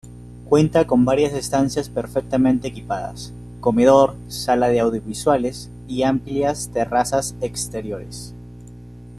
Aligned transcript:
Cuenta 0.49 0.87
con 0.87 1.05
varias 1.05 1.31
estancias 1.33 1.89
perfectamente 1.89 2.67
equipadas, 2.69 3.33
comedor, 3.59 4.15
sala 4.29 4.67
de 4.69 4.79
audiovisuales 4.79 5.69
y 5.87 6.01
amplias 6.01 6.71
terrazas 6.73 7.35
exteriores. 7.39 8.33